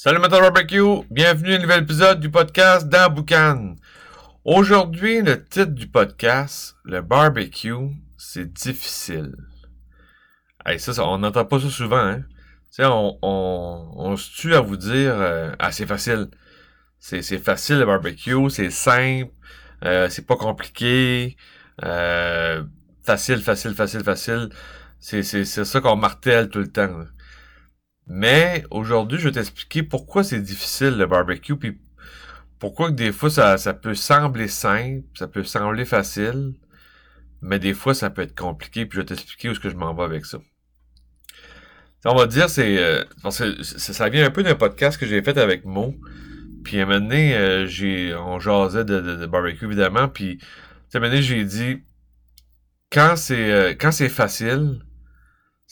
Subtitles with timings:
[0.00, 3.74] Salut Matin Barbecue, bienvenue à un nouvel épisode du podcast dans.
[4.44, 9.34] Aujourd'hui, le titre du podcast, le barbecue, c'est difficile.
[10.76, 12.20] Ça, ça, on n'entend pas ça souvent, hein.
[12.70, 16.28] Tu sais, on, se tue à vous dire, euh, ah, c'est facile.
[17.00, 19.32] C'est, facile le barbecue, c'est simple,
[19.84, 21.36] euh, c'est pas compliqué,
[21.84, 22.62] euh,
[23.02, 24.48] facile, facile, facile, facile.
[25.00, 26.98] C'est ça qu'on martèle tout le temps.
[26.98, 27.06] là.
[28.08, 31.78] Mais aujourd'hui, je vais t'expliquer pourquoi c'est difficile le barbecue, puis
[32.58, 36.54] pourquoi que des fois ça, ça peut sembler simple, ça peut sembler facile,
[37.42, 39.76] mais des fois ça peut être compliqué, puis je vais t'expliquer où est-ce que je
[39.76, 40.38] m'en vais avec ça.
[42.04, 45.36] On va dire, c'est euh, que ça, vient un peu d'un podcast que j'ai fait
[45.36, 45.94] avec Mo.
[46.64, 50.08] Puis à un moment donné, euh, j'ai, on jasait de, barbecue évidemment.
[50.08, 50.38] Puis
[50.94, 51.82] à un moment donné, j'ai dit
[52.90, 54.80] quand c'est euh, quand c'est facile,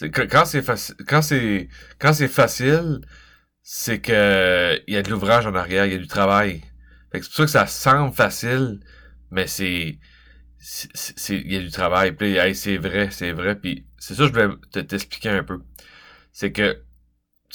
[0.01, 1.69] quand c'est facile, quand c'est
[1.99, 3.01] quand c'est facile,
[3.63, 6.63] c'est que il y a de l'ouvrage en arrière, il y a du travail.
[7.13, 8.81] C'est pour ça que ça semble facile,
[9.31, 9.99] mais c'est
[10.59, 12.13] c'est il y a du travail.
[12.13, 13.57] Puis hey, c'est vrai, c'est vrai.
[13.57, 15.61] Puis c'est ça que je voulais te- t'expliquer un peu.
[16.33, 16.81] C'est que tu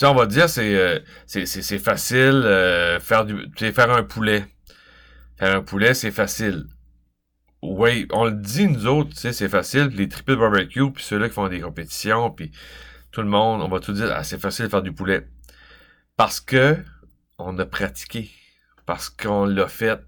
[0.00, 4.46] sais, on va dire c'est euh, c'est c'est facile euh, faire du faire un poulet.
[5.38, 6.66] Faire un poulet, c'est facile.
[7.62, 11.48] Oui, on le dit nous autres, c'est facile, les triples barbecue, puis ceux-là qui font
[11.48, 12.50] des compétitions, puis
[13.12, 15.28] tout le monde, on va tout dire, ah, c'est facile de faire du poulet.
[16.16, 16.76] Parce que
[17.38, 18.30] on a pratiqué.
[18.86, 20.00] Parce qu'on l'a fait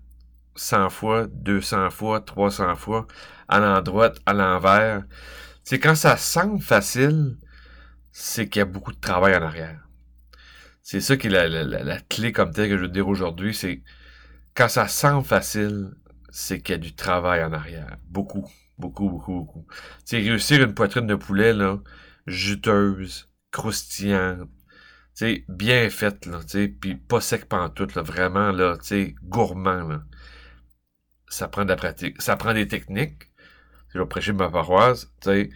[0.57, 3.07] 100 fois, 200 fois, 300 fois,
[3.49, 5.05] à l'endroit, à l'envers.
[5.65, 7.37] Sais, quand ça semble facile,
[8.13, 9.81] c'est qu'il y a beaucoup de travail en arrière.
[10.83, 13.83] C'est ça qui est la, la, clé comme telle que je veux dire aujourd'hui, c'est
[14.55, 15.93] quand ça semble facile,
[16.35, 17.97] c'est qu'il y a du travail en arrière.
[18.09, 19.67] Beaucoup, beaucoup, beaucoup, beaucoup.
[20.05, 21.79] Tu réussir une poitrine de poulet, là,
[22.27, 24.49] juteuse, croustillante,
[25.15, 30.03] tu bien faite, là, tu puis pas sec pantoute, là, vraiment, là, tu gourmand, là.
[31.29, 32.21] Ça prend de la pratique.
[32.21, 33.31] Ça prend des techniques.
[33.91, 35.53] Je vais prêcher ma paroisse, tu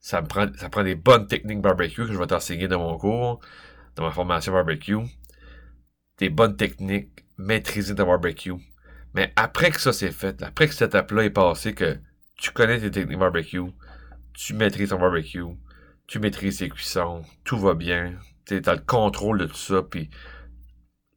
[0.00, 3.40] ça prend, ça prend des bonnes techniques barbecue que je vais t'enseigner dans mon cours,
[3.96, 4.96] dans ma formation barbecue.
[6.18, 8.54] Des bonnes techniques, maîtriser ton barbecue.
[9.14, 11.98] Mais après que ça c'est fait, après que cette étape-là est passée, que
[12.36, 13.72] tu connais tes techniques barbecue,
[14.34, 15.44] tu maîtrises ton barbecue,
[16.06, 20.10] tu maîtrises tes cuissons, tout va bien, tu as le contrôle de tout ça, puis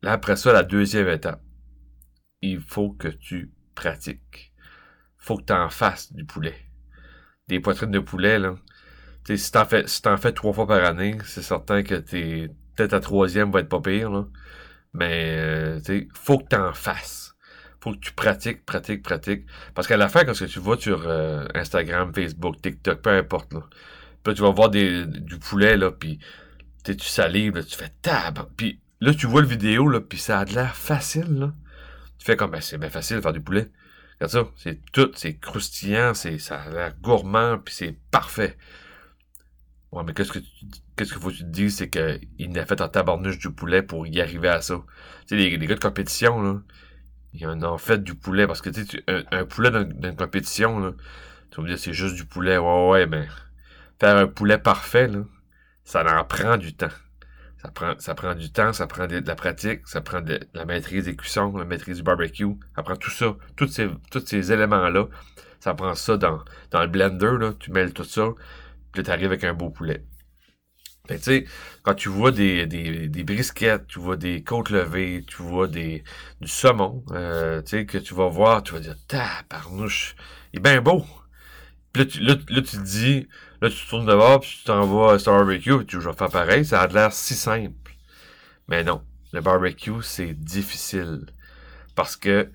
[0.01, 1.41] là, après ça, la deuxième étape,
[2.41, 4.53] il faut que tu pratiques.
[5.17, 6.55] faut que tu en fasses du poulet.
[7.47, 8.55] Des poitrines de poulet, là.
[9.25, 12.91] Si t'en fais, si t'en fais trois fois par année, c'est certain que t'es, peut-être
[12.91, 14.27] ta troisième va être pas pire, là.
[14.93, 17.32] Mais, euh, faut que t'en fasses.
[17.83, 19.45] Faut que tu pratiques, pratiques, pratiques.
[19.75, 23.59] Parce qu'à la fin, quand tu vas sur euh, Instagram, Facebook, TikTok, peu importe, là.
[24.23, 26.17] Puis tu vas voir du poulet, là, puis
[26.85, 28.39] tu salives, tu fais tab.
[28.55, 31.53] Puis là, tu vois le vidéo, là, puis ça a l'air facile, là.
[32.19, 33.69] Tu fais comme, ben, c'est bien facile de faire du poulet.
[34.21, 38.55] Regarde ça, c'est tout, c'est croustillant, c'est, ça a l'air gourmand, puis c'est parfait.
[39.91, 40.39] Ouais, mais qu'est-ce que
[40.95, 43.51] qu'est-ce qu'il faut que tu te dises, c'est que il n'a fait en tabarnouche du
[43.51, 44.81] poulet pour y arriver à ça.
[45.27, 46.61] Tu sais, les, les gars de compétition, là,
[47.33, 50.09] ils en ont fait du poulet, parce que, tu sais, tu- un, poulet dans, dans
[50.09, 50.93] une compétition,
[51.51, 53.27] tu vas me dire, c'est juste du poulet, ouais, ouais, mais
[53.99, 55.09] faire un poulet parfait,
[55.83, 56.89] ça en prend du temps.
[57.97, 61.15] Ça prend, du temps, ça prend de, la pratique, ça prend de, la maîtrise des
[61.15, 65.07] cuissons, la maîtrise du barbecue, ça prend tout ça, tous ces, tous ces éléments-là,
[65.61, 66.43] ça prend ça dans,
[66.73, 68.31] le blender, tu mêles tout ça,
[68.91, 70.03] puis là, t'arrives avec un beau poulet.
[71.05, 71.45] Que, tu sais,
[71.81, 76.01] quand tu vois des, des, des brisquettes, tu vois des côtes levées, tu vois des,
[76.39, 80.15] du saumon, euh, tu sais, que tu vas voir, tu vas dire, tabarnouche,
[80.53, 81.03] il est bien beau.
[81.91, 83.27] Puis là, tu, là, tu te dis,
[83.61, 86.29] là, tu te tournes dehors, puis tu t'en vas à Star Barbecue, tu vas faire
[86.29, 87.91] pareil, ça a l'air si simple.
[88.69, 89.03] Mais non,
[89.33, 91.25] le barbecue, c'est difficile.
[91.95, 92.49] Parce que,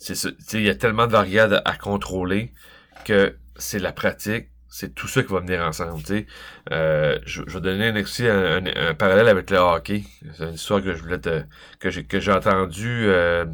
[0.00, 0.18] c'est
[0.54, 2.52] il y a tellement de variables à contrôler
[3.04, 4.48] que c'est la pratique,
[4.78, 6.02] c'est tout ça qui va venir ensemble.
[6.70, 10.04] Euh, je, je vais donner un, un, un- parallèle avec le hockey.
[10.34, 11.44] C'est une histoire que je voulais te,
[11.80, 13.46] que j'ai, que j'ai entendu, euh,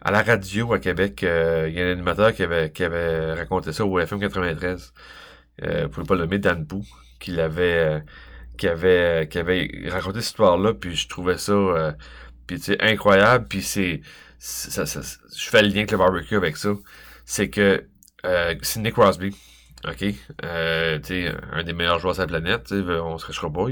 [0.00, 3.34] à la radio à Québec, euh, il y a un animateur qui avait, qui avait
[3.34, 4.92] raconté ça au FM 93.
[5.62, 6.84] Euh, pour ne pas le nommer, Dan Pou,
[7.20, 8.00] qui l'avait, euh,
[8.58, 11.94] qui avait, qui avait raconté cette histoire-là, puis je trouvais ça,
[12.48, 14.00] puis incroyable, puis c'est,
[14.40, 16.70] je fais le lien avec le barbecue avec ça,
[17.24, 17.86] c'est que
[18.24, 19.34] euh, Sidney Crosby,
[19.86, 20.04] ok,
[20.44, 20.98] euh,
[21.52, 23.66] un des meilleurs joueurs de la planète, on se cachera pas,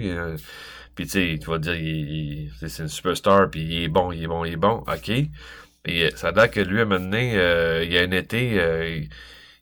[0.94, 4.52] puis tu vas dire, c'est une superstar, puis il est bon, il est bon, il
[4.52, 5.30] est bon, ok, et
[5.88, 9.08] euh, ça l'air que lui, à un moment donné, euh, il y a un été,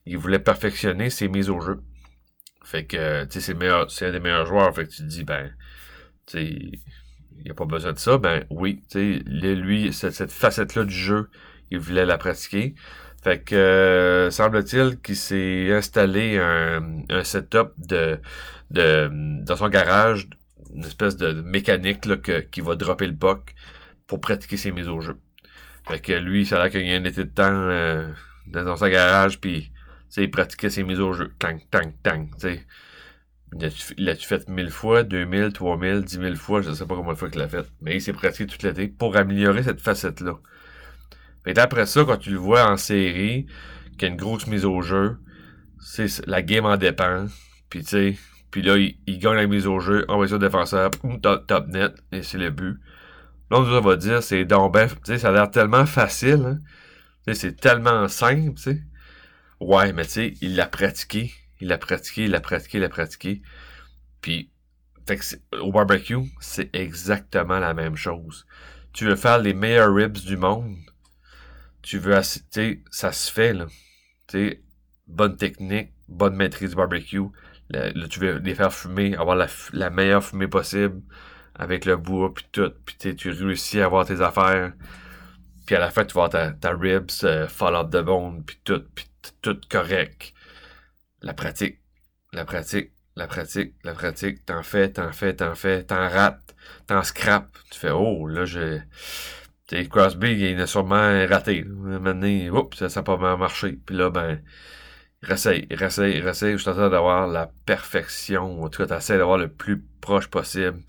[0.07, 1.81] il, voulait perfectionner ses mises au jeu.
[2.65, 3.41] Fait que, c'est
[3.89, 4.75] c'est un des meilleurs joueurs.
[4.75, 5.53] Fait que tu te dis, ben,
[6.27, 6.81] tu sais,
[7.45, 11.29] il a pas besoin de ça, ben oui, lui, cette facette-là du jeu,
[11.71, 12.75] il voulait la pratiquer.
[13.23, 18.21] Fait que euh, semble-t-il qu'il s'est installé un, un setup de,
[18.71, 19.09] de
[19.45, 20.29] dans son garage,
[20.75, 23.55] une espèce de mécanique là, que, qui va dropper le puck
[24.07, 25.19] pour pratiquer ses mises au jeu.
[25.87, 28.09] Fait que lui, ça a l'air qu'il y a un été de temps euh,
[28.47, 29.73] dans son garage, puis
[30.17, 31.33] il pratiquait ses mises au jeu.
[31.39, 32.29] Tang, tang, tang.
[32.39, 32.67] sais.
[33.99, 37.13] L'as-tu fait mille fois, deux mille, trois mille, dix mille fois, je sais pas combien
[37.13, 37.67] de fois qu'il l'a fait.
[37.83, 40.39] Mais il s'est pratiqué toute l'été pour améliorer cette facette-là.
[41.47, 43.47] Mais après ça, quand tu le vois en série,
[43.93, 45.19] qu'il y a une grosse mise au jeu,
[45.81, 47.27] c'est la game en dépend.
[47.69, 48.17] Puis tu sais,
[48.51, 50.91] puis là, il, gagne la mise au jeu, on va sur le défenseur,
[51.23, 52.79] top, top net, et c'est le but.
[53.51, 56.59] Là, on va dire, c'est donc ben, tu sais, ça a l'air tellement facile, hein?
[57.27, 58.83] Tu sais, c'est tellement simple, tu sais.
[59.61, 62.89] Ouais, mais tu sais, il l'a pratiqué, il l'a pratiqué, il l'a pratiqué, il l'a
[62.89, 63.43] pratiqué.
[64.21, 64.51] Puis,
[65.61, 68.47] au barbecue, c'est exactement la même chose.
[68.93, 70.77] Tu veux faire les meilleurs ribs du monde,
[71.83, 73.67] tu veux, sais, ça se fait, là.
[74.29, 74.63] Tu sais,
[75.07, 77.23] bonne technique, bonne maîtrise du barbecue.
[77.71, 81.01] Là, tu veux les faire fumer, avoir la, meilleure fumée possible
[81.55, 82.73] avec le bois, puis tout.
[82.85, 84.73] Puis tu réussis à avoir tes affaires.
[85.67, 88.59] Puis à la fin, tu vas avoir ta, ribs euh, fall out de bone, puis
[88.65, 89.07] tout, puis
[89.41, 90.35] tout correct.
[91.23, 91.81] La pratique,
[92.33, 94.45] la pratique, la pratique, la pratique.
[94.45, 96.55] T'en fais, t'en fais, t'en fais, t'en rates,
[96.87, 97.57] t'en scrapes.
[97.71, 98.81] Tu fais, oh, là, je
[99.73, 101.65] T'sais, Crosby, il a sûrement raté.
[101.65, 103.79] Maintenant, ça n'a pas mal marché.
[103.87, 104.39] Puis là, ben,
[105.23, 106.59] il réessaye, il réessaye, il réessaye.
[106.59, 108.63] Je train d'avoir la perfection.
[108.63, 110.81] En tout cas, t'essaies d'avoir le plus proche possible.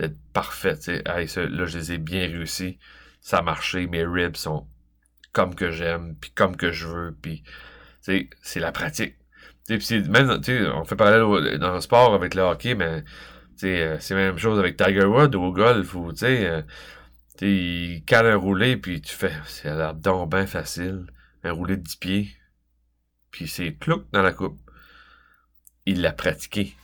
[0.00, 1.24] D'être parfait, là,
[1.66, 2.80] je les ai bien réussi.
[3.20, 3.86] Ça a marché.
[3.86, 4.66] Mes ribs sont
[5.32, 7.16] comme que j'aime, puis comme que je veux.
[7.22, 7.44] Puis,
[8.00, 9.14] c'est la pratique.
[9.68, 13.04] Tu sais, même, tu sais, on fait parallèle dans le sport avec le hockey, mais,
[13.62, 16.62] euh, c'est la même chose avec Tiger Wood au golf, ou, tu sais, euh,
[17.36, 21.06] T'sais, il cale un roulé, puis tu fais, c'est l'air donc bien facile.
[21.44, 22.36] Un roulé de 10 pieds.
[23.30, 24.58] Puis c'est clouc dans la coupe.
[25.84, 26.74] Il l'a pratiqué.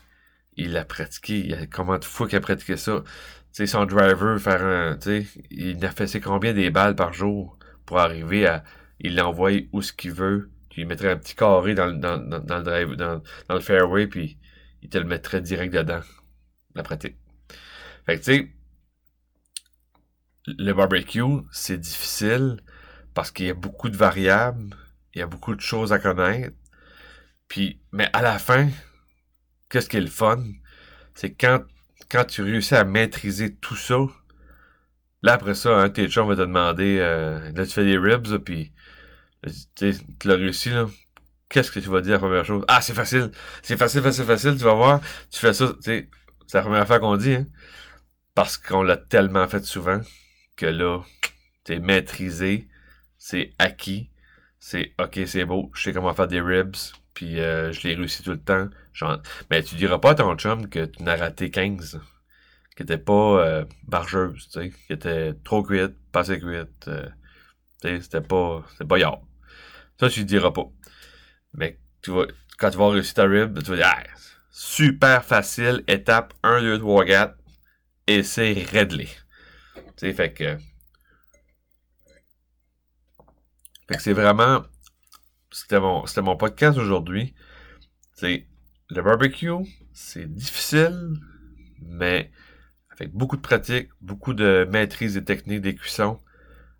[0.57, 1.39] Il l'a pratiqué.
[1.39, 3.03] Il a, comment de fois qu'il a pratiqué ça?
[3.53, 7.59] sais son driver, faire un, sais il a fait c'est combien des balles par jour
[7.85, 8.65] pour arriver à,
[8.99, 12.59] il l'envoie où ce qu'il veut, puis il mettrait un petit carré dans, dans, dans,
[12.59, 14.39] le drive, dans, dans le fairway, puis
[14.83, 16.01] il te le mettrait direct dedans.
[16.75, 17.17] La pratique.
[18.07, 18.51] Fait que tu sais,
[20.47, 22.59] le barbecue, c'est difficile
[23.15, 24.77] parce qu'il y a beaucoup de variables,
[25.15, 26.57] il y a beaucoup de choses à connaître.
[27.49, 28.69] Puis, mais à la fin,
[29.69, 30.43] qu'est-ce qui est le fun?
[31.15, 31.63] C'est quand,
[32.11, 33.99] quand tu réussis à maîtriser tout ça,
[35.23, 38.39] là après ça, hein, tes chums va te demander, euh, là tu fais des ribs,
[38.39, 38.73] puis
[39.77, 39.93] tu
[40.25, 40.87] l'as réussi, là.
[41.49, 42.65] Qu'est-ce que tu vas dire la première chose?
[42.67, 43.31] Ah, c'est facile!
[43.63, 45.01] C'est facile, facile, facile, tu vas voir.
[45.31, 46.09] Tu fais ça, tu sais,
[46.47, 47.47] c'est la première fois qu'on dit, hein.
[48.35, 50.01] Parce qu'on l'a tellement fait souvent
[50.57, 51.01] que là,
[51.65, 52.69] t'es maîtrisé,
[53.19, 54.11] c'est acquis,
[54.59, 56.77] c'est ok, c'est beau, je sais comment faire des ribs,
[57.15, 58.69] puis euh, je l'ai réussi tout le temps.
[59.51, 62.01] Mais tu diras pas à ton chum que tu n'as raté 15,
[62.77, 67.09] qui était pas euh, bargeuse, tu sais, qui était trop cuite, pas assez cuite, euh,
[67.81, 68.99] tu sais, c'était pas, c'était pas.
[69.99, 70.67] Ça, tu le diras pas.
[71.55, 72.13] Mais tu
[72.59, 74.03] quand tu vas réussir ta rib, tu vas dire, ah,
[74.51, 77.37] super facile, étape 1, 2, 3, 4,
[78.07, 79.09] et c'est réglé
[79.97, 80.59] fait que.
[83.89, 84.63] Fait que c'est vraiment.
[85.51, 87.35] C'était mon, podcast aujourd'hui.
[88.15, 88.47] C'est
[88.89, 89.51] le barbecue,
[89.93, 91.15] c'est difficile,
[91.83, 92.31] mais
[92.91, 96.21] avec beaucoup de pratique, beaucoup de maîtrise des techniques des cuissons,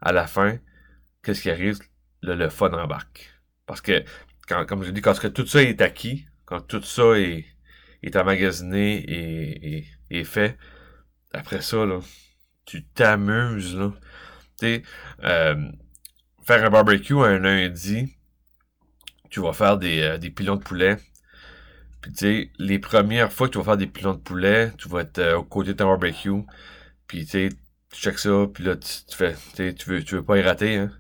[0.01, 0.59] à la fin,
[1.23, 1.79] qu'est-ce qui arrive?
[2.23, 3.31] Le, fun embarque.
[3.67, 4.05] Parce que,
[4.47, 7.47] comme je dis, quand tout ça est acquis, quand tout ça est,
[8.03, 10.57] est emmagasiné et, et fait,
[11.33, 11.99] après ça, là,
[12.65, 13.93] tu t'amuses, là.
[14.59, 14.85] Tu
[15.25, 15.71] euh,
[16.45, 18.17] faire un barbecue un lundi,
[19.31, 20.97] tu vas faire des, euh, des pilons de poulet.
[22.01, 24.89] Puis, tu sais, les premières fois que tu vas faire des pilons de poulet, tu
[24.89, 26.43] vas être euh, au côté de ton barbecue.
[27.07, 27.49] Puis, tu sais,
[27.93, 29.35] tu checkes ça, puis là, tu, fais,
[29.75, 30.91] tu veux, tu veux pas y rater, hein.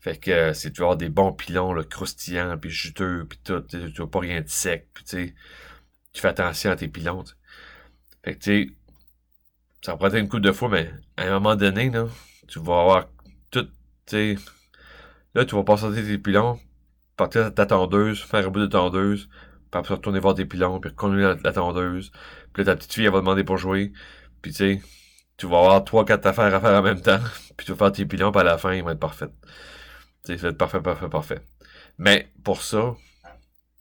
[0.00, 3.60] Fait que c'est tu vas avoir des bons pilons là, croustillants, puis juteux, puis tout.
[3.60, 5.34] Tu veux pas rien de sec, puis tu sais,
[6.12, 7.24] tu fais attention à tes pilons.
[8.24, 8.72] Fait que tu sais,
[9.82, 12.06] ça va prendre une couple de fois, mais à un moment donné, là,
[12.48, 13.08] tu vas avoir
[13.50, 13.68] tout,
[14.06, 14.38] tu
[15.34, 16.58] là, tu vas pas sortir tes pilons,
[17.16, 19.28] partir à ta tondeuse, faire un bout de tondeuse,
[19.70, 22.10] puis après retourner voir tes pilons, puis continuer la, tondeuse,
[22.52, 23.92] puis là, ta petite fille, elle va demander pour jouer,
[24.42, 24.82] puis tu sais,
[25.36, 27.20] tu vas avoir trois, quatre affaires à faire en même temps,
[27.56, 29.32] puis tu vas faire tes pilons, puis à la fin, ils vont être parfaits.
[30.24, 31.40] Tu sais, ça va être parfait, parfait, parfait.
[31.96, 32.94] Mais, pour ça,
[33.24, 33.30] tu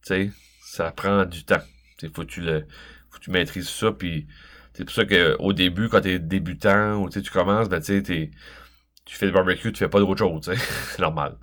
[0.03, 1.62] sais, ça prend du temps.
[1.98, 2.65] Tu faut que tu le,
[3.10, 4.27] faut que tu maîtrises ça, puis
[4.79, 8.31] C'est pour ça qu'au début, quand t'es débutant ou tu commences, ben tu sais,
[9.03, 10.50] tu fais le barbecue, tu fais pas d'autre chose,
[10.91, 11.36] c'est normal.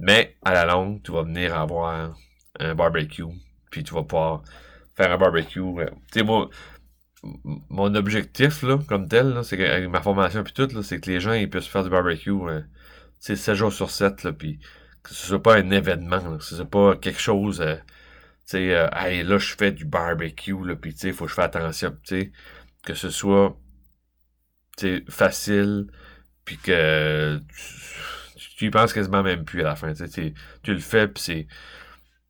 [0.00, 2.12] Mais à la longue, tu vas venir avoir
[2.58, 3.22] un barbecue,
[3.70, 4.42] puis tu vas pouvoir
[4.96, 5.62] faire un barbecue.
[6.12, 6.24] Tu sais,
[7.70, 11.32] mon objectif, là, comme tel, c'est avec ma formation puis tout, c'est que les gens
[11.32, 12.60] ils puissent faire du barbecue, euh,
[13.20, 14.58] 7 jours sur 7, là, puis
[15.04, 17.82] que ce soit pas un événement, que ce soit pas quelque chose, euh, tu
[18.46, 21.34] sais, euh, hey, là, je fais du barbecue, là, puis tu sais, faut que je
[21.36, 22.32] fasse attention, tu sais,
[22.84, 23.58] que ce soit,
[25.08, 25.86] facile,
[26.44, 27.40] puis que
[28.36, 30.34] tu, tu, y penses quasiment même plus à la fin, tu
[30.66, 31.46] le fais, puis c'est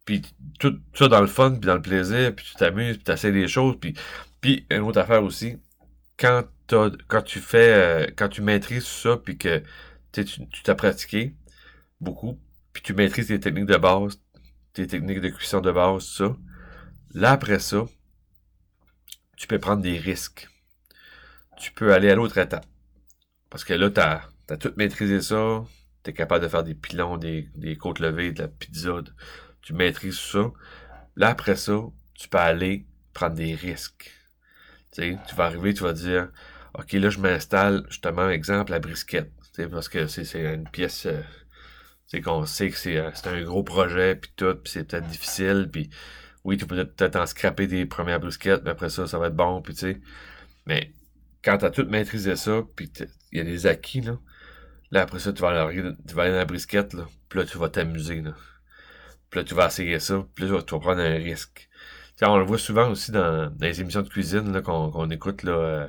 [0.04, 0.22] puis
[0.58, 3.32] tout ça dans le fun, puis dans le plaisir, puis tu t'amuses, puis tu essaies
[3.32, 3.94] des choses, puis
[4.40, 5.56] puis une autre affaire aussi,
[6.18, 9.62] quand quand tu fais euh, quand tu maîtrises ça, puis que
[10.12, 10.24] tu
[10.62, 11.34] t'as pratiqué
[12.00, 12.38] beaucoup,
[12.72, 14.20] puis tu maîtrises tes techniques de base,
[14.72, 16.36] tes techniques de cuisson de base, ça.
[17.14, 17.84] Là, après ça,
[19.44, 20.48] tu peux prendre des risques.
[21.58, 22.64] Tu peux aller à l'autre étape.
[23.50, 25.62] Parce que là, tu as, tout maîtrisé ça.
[26.02, 29.02] Tu es capable de faire des pilons, des, côtes levées, de la pizza.
[29.60, 30.50] Tu maîtrises ça.
[31.16, 31.78] Là, après ça,
[32.14, 34.10] tu peux aller prendre des risques.
[34.92, 36.30] tu vas arriver, tu vas dire,
[36.72, 39.30] OK, là, je m'installe, justement, exemple, la brisquette
[39.70, 41.06] parce que c'est une pièce.
[42.06, 45.06] c'est euh, qu'on sait que c'est euh, un gros projet, puis tout, puis c'est peut-être
[45.06, 45.90] difficile, puis
[46.44, 49.36] oui, tu peux peut-être en scraper des premières brusquettes, mais après ça, ça va être
[49.36, 50.00] bon, puis tu sais.
[50.66, 50.92] Mais
[51.42, 52.90] quand tu as tout maîtrisé ça, puis
[53.32, 54.18] il y a des acquis, là,
[54.90, 58.20] là, après ça, tu vas, aller, dans la brisquette, là, puis là, tu vas t'amuser,
[58.20, 58.34] là.
[59.30, 61.68] Puis là, tu vas essayer ça, puis là, tu vas prendre un risque.
[62.22, 65.86] On le voit souvent aussi dans, les émissions de cuisine là, qu'on, écoute, là, euh,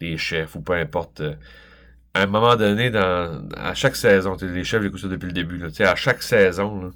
[0.00, 1.22] les chefs, ou peu importe
[2.14, 5.68] à un moment donné, à chaque saison, les chefs, j'écoute ça depuis le début, là,
[5.90, 6.92] à chaque saison,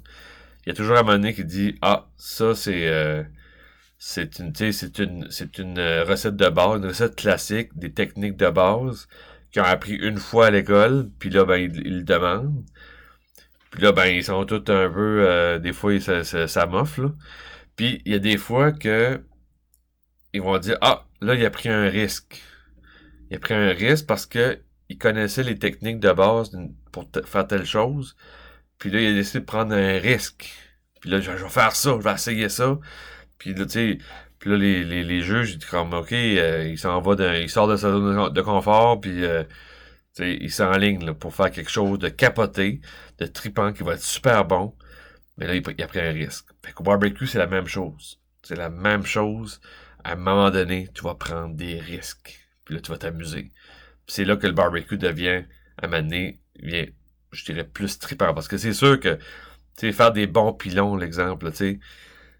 [0.69, 3.23] il y a toujours un moment qui dit Ah, ça c'est euh,
[3.97, 8.37] c'est une, c'est une, c'est une euh, recette de base, une recette classique, des techniques
[8.37, 9.07] de base
[9.51, 12.63] qu'ils ont appris une fois à l'école, puis là, ben, ils, ils, le demandent.
[13.71, 16.85] Puis là, ben, ils sont tous un peu, euh, des fois, ça, ça, là.
[17.75, 19.23] Puis il y a des fois que
[20.33, 22.43] ils vont dire Ah, là, il a pris un risque.
[23.31, 24.59] Il a pris un risque parce que
[24.89, 26.51] il connaissait les techniques de base
[26.91, 28.15] pour faire telle chose.
[28.79, 30.51] Puis là, il a décidé de prendre un risque.
[31.01, 32.79] Puis là, je, vais faire ça, je vais essayer ça.
[33.37, 33.97] Puis là, tu sais,
[34.39, 37.49] puis là, les, les, les juges, ils disent comme, OK, euh, il s'en va, il
[37.49, 39.43] sort de sa zone de confort, puis euh,
[40.19, 42.81] il s'enligne là, pour faire quelque chose de capoté,
[43.19, 44.75] de tripant, qui va être super bon.
[45.37, 46.47] Mais là, il, a pris un risque.
[46.63, 48.19] Fait qu'au barbecue, c'est la même chose.
[48.43, 49.61] C'est la même chose.
[50.03, 52.39] À un moment donné, tu vas prendre des risques.
[52.65, 53.51] Puis là, tu vas t'amuser
[54.09, 55.43] c'est là que le barbecue devient,
[55.81, 56.85] à un vient,
[57.31, 58.33] je dirais, plus trippant.
[58.33, 59.17] Parce que c'est sûr que,
[59.77, 61.79] tu faire des bons pilons, l'exemple, tu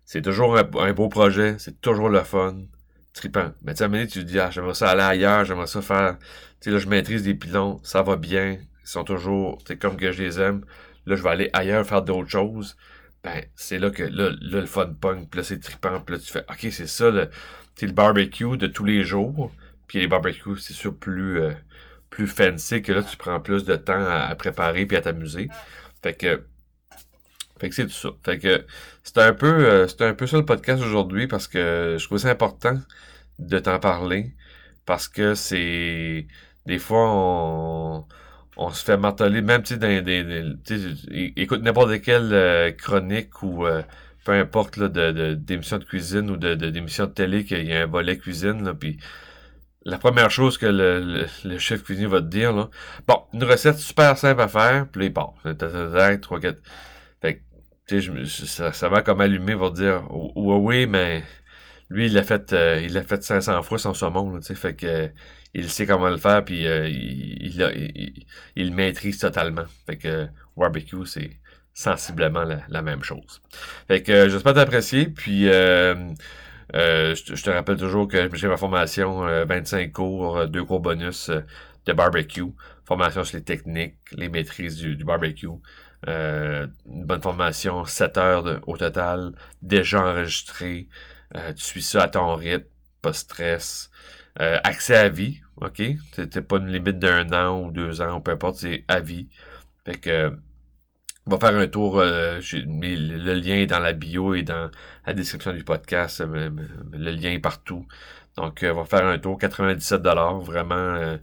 [0.05, 2.57] c'est toujours un, beau projet, c'est toujours le fun,
[3.13, 3.51] trippant.
[3.63, 6.25] Mais tu sais, tu te dis, ah, j'aimerais ça aller ailleurs, j'aimerais ça faire, tu
[6.61, 10.11] sais, là, je maîtrise des pilons, ça va bien, ils sont toujours, tu comme que
[10.11, 10.65] je les aime.
[11.05, 12.75] Là, je vais aller ailleurs faire d'autres choses.
[13.23, 16.31] Ben, c'est là que, là, le fun punk, puis là, c'est trippant, puis là, tu
[16.31, 17.29] fais, OK, c'est ça, le,
[17.81, 19.51] le barbecue de tous les jours.
[19.87, 21.51] Puis les barbecues, c'est sûr, plus, euh,
[22.09, 25.49] plus fancy que là, tu prends plus de temps à, préparer puis à t'amuser.
[26.01, 26.43] Fait que,
[27.59, 28.09] fait que c'est tout ça.
[28.23, 28.65] Fait que
[29.03, 32.17] c'est un peu, euh, c'est un peu ça le podcast aujourd'hui parce que je trouve
[32.17, 32.79] ça important
[33.39, 34.33] de t'en parler
[34.85, 36.27] parce que c'est,
[36.65, 38.05] des fois, on,
[38.57, 40.55] on se fait marteler, même, tu sais, dans des,
[41.37, 43.65] écoute n'importe quelle euh, chronique ou
[44.25, 47.83] peu importe, là, de, d'émissions de, cuisine ou de, d'émissions de, télé qu'il y a
[47.83, 48.99] un volet cuisine, là, puis
[49.85, 52.69] la première chose que le, le, chef cuisinier va te dire, là,
[53.07, 55.33] bon, une recette super simple à faire, puis là, il part.
[56.21, 56.61] trois, quatre.
[57.21, 57.41] Fait
[57.87, 61.23] tu sais, ça, ça va comme allumer, va te dire, oui, oui, mais
[61.89, 64.75] lui, il l'a fait, euh, il l'a fait 500 fois son saumon, tu sais, fait
[64.75, 65.09] que,
[65.55, 69.65] il sait comment le faire, puis euh, il, il, il, le maîtrise totalement.
[69.87, 71.31] Fait que, barbecue, c'est
[71.73, 73.41] sensiblement la, même chose.
[73.87, 75.49] Fait que, j'espère t'apprécier, puis,
[76.75, 80.63] euh, euh, je, te rappelle toujours que j'ai ma formation 25 euh, cours, euh, deux
[80.63, 81.31] cours bonus
[81.85, 82.53] de barbecue,
[82.85, 85.47] formation sur les techniques, les maîtrises du, barbecue.
[86.07, 90.87] une bonne formation, 7 heures au total, déjà enregistré.
[91.55, 92.67] tu suis ça à ton rythme,
[93.01, 93.89] pas stress.
[94.37, 95.81] accès à vie, ok?
[96.31, 99.27] T'es pas une limite d'un an ou deux ans, peu importe, c'est à vie.
[99.85, 100.33] Fait que
[101.29, 101.99] va faire un tour.
[101.99, 104.69] Euh, le lien est dans la bio et dans
[105.05, 106.21] la description du podcast.
[106.21, 106.49] Euh,
[106.91, 107.87] le lien est partout.
[108.37, 109.37] Donc, euh, on va faire un tour.
[109.37, 111.17] 97 Vraiment,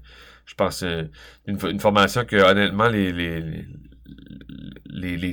[0.44, 0.84] je pense,
[1.46, 3.66] une, formation que, honnêtement, les,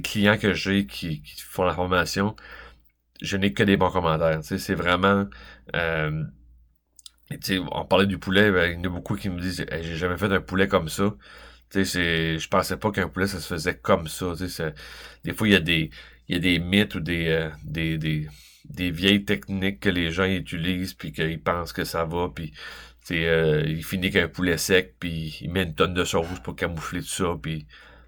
[0.01, 2.35] clients que j'ai qui, font la formation,
[3.21, 4.39] je n'ai que des bons commentaires.
[4.43, 5.27] c'est vraiment...
[5.73, 6.25] on
[7.85, 10.31] parlait du poulet, ben, il y en a beaucoup qui me disent j'ai jamais fait
[10.31, 11.13] un poulet comme ça.
[11.73, 14.33] Je pensais pas qu'un poulet, ça se faisait comme ça.
[15.23, 15.89] Des fois, il y a des.
[16.29, 18.29] Il y a des mythes ou des, euh, des, des,
[18.63, 22.53] des, vieilles techniques que les gens utilisent puis qu'ils pensent que ça va puis
[23.11, 27.01] euh, il finit qu'un poulet sec puis il met une tonne de sauce pour camoufler
[27.01, 27.67] tout ça puis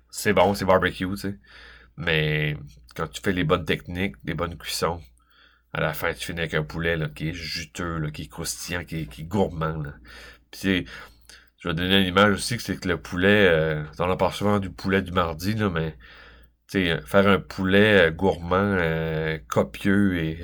[0.10, 1.38] c'est bon, c'est barbecue, tu sais.
[1.98, 2.56] Mais
[2.96, 5.02] quand tu fais les bonnes techniques, les bonnes cuissons,
[5.74, 8.28] à la fin, tu finis avec un poulet là, qui est juteux, là, qui est
[8.28, 9.82] croustillant, qui est, gourmand.
[9.82, 9.94] Là.
[11.66, 14.60] Je vais donner une image aussi, que c'est que le poulet, euh, on parle souvent
[14.60, 15.98] du poulet du mardi, mais
[16.70, 20.40] faire un poulet euh, gourmand, euh, copieux et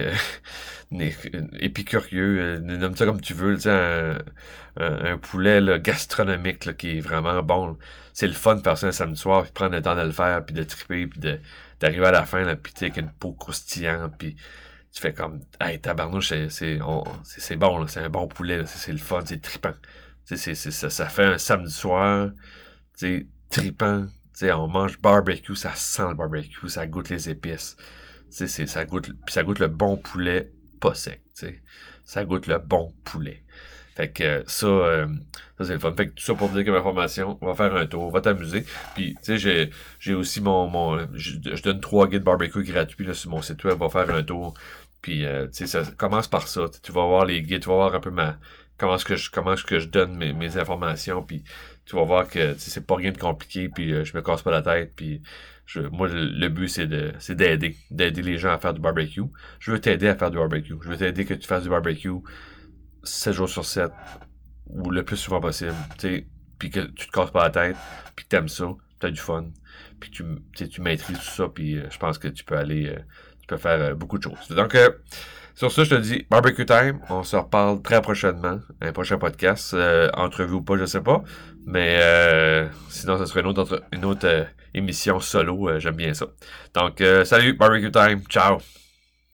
[1.60, 4.18] épicurieux, nomme ça comme tu veux, un,
[4.78, 7.78] un, poulet gastronomique qui est vraiment bon.
[8.14, 10.44] C'est le fun de ça un samedi soir, puis prendre le temps de le faire,
[10.44, 11.20] puis de triper, puis
[11.80, 14.36] d'arriver à la fin, là, puis avec une peau croustillante, puis
[14.92, 19.22] tu fais comme Hey tabarnouche, c'est c'est bon, c'est un bon poulet, c'est le fun,
[19.24, 19.74] c'est trippant.
[20.36, 22.30] Ça, fait un samedi soir,
[22.98, 27.78] tu tripant, sais, on mange barbecue, ça sent le barbecue, ça goûte les épices.
[28.30, 31.22] C'est, ça goûte, ça goûte le bon poulet, pas sec.
[31.34, 31.62] sais.
[32.06, 33.44] Ça goûte le bon poulet.
[33.96, 35.08] Fait que ça, euh,
[35.58, 35.94] ça c'est le fun.
[35.94, 38.10] Fait que tout ça pour dire que ma formation, on va faire un tour, on
[38.10, 38.66] va t'amuser.
[38.96, 39.70] Puis, tu sais,
[40.00, 43.76] j'ai, aussi mon, mon je, donne trois guides barbecue gratuits là, sur mon site web,
[43.82, 44.54] on va faire un tour.
[45.02, 46.68] Puis, euh, tu sais, ça commence par ça.
[46.82, 48.38] Tu vas voir les guides, tu vas voir un peu ma,
[48.82, 51.22] comment est-ce que je, comment est-ce que je donne mes, informations.
[51.22, 51.44] Puis,
[51.86, 54.50] tu vas voir que c'est pas rien de compliqué, puis euh, je me casse pas
[54.50, 55.22] la tête, puis
[55.68, 59.22] je, moi, le, but, c'est de c'est d'aider, d'aider les gens à faire du barbecue.
[59.60, 60.74] Je veux t'aider à faire du barbecue.
[60.82, 62.10] Je veux t'aider que tu fasses du barbecue
[63.04, 63.92] 7 jours sur 7,
[64.66, 67.78] ou le plus souvent possible, tu puis que tu te casses pas la tête,
[68.16, 68.66] puis que t'aimes ça,
[69.00, 69.46] tu as du fun,
[70.00, 70.24] puis tu,
[70.54, 73.00] tu maîtrises tout ça, puis euh, je pense que tu peux aller, euh,
[73.42, 74.48] tu peux faire beaucoup de choses.
[74.50, 74.76] Donc,
[75.62, 77.00] sur ce, je te dis barbecue time.
[77.12, 78.60] On se reparle très prochainement.
[78.82, 79.76] Un prochain podcast.
[79.76, 81.24] Euh, entrevue ou pas, je sais pas.
[81.68, 85.78] Mais euh, sinon, ce serait une autre, euh, émission solo.
[85.78, 86.26] J'aime bien ça.
[86.74, 88.24] Donc, salut, barbecue time.
[88.28, 88.58] Ciao.